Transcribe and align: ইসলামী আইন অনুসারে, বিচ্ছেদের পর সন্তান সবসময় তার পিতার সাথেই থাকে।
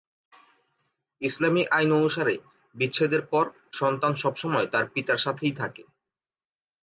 ইসলামী 1.21 1.63
আইন 1.71 1.89
অনুসারে, 1.91 2.35
বিচ্ছেদের 2.75 3.23
পর 3.31 3.45
সন্তান 3.71 4.13
সবসময় 4.15 4.67
তার 4.67 4.85
পিতার 4.93 5.17
সাথেই 5.17 5.53
থাকে। 5.57 5.83